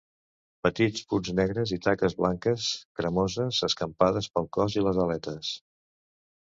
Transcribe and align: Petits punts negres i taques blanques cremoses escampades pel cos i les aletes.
Petits 0.67 1.03
punts 1.11 1.29
negres 1.39 1.73
i 1.77 1.79
taques 1.87 2.17
blanques 2.23 2.71
cremoses 3.01 3.63
escampades 3.71 4.33
pel 4.39 4.53
cos 4.59 4.81
i 4.81 4.89
les 4.89 5.03
aletes. 5.09 5.55